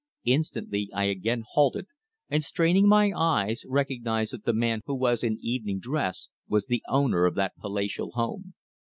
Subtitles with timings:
[0.25, 1.85] Instantly I again halted,
[2.27, 6.81] and straining my eyes recognized that the man who was in evening dress was the
[6.89, 8.55] owner of that palatial home.